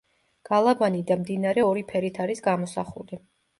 [0.47, 3.25] გალავანი და მდინარე ორი ფერით არის გამოსახული.